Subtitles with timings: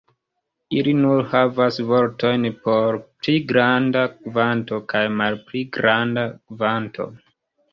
[0.77, 7.09] Ili nur havas vortojn por "pli granda kvanto" kaj "malpli granda kvanto".